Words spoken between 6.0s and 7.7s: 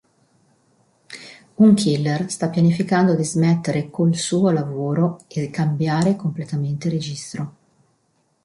completamente registro.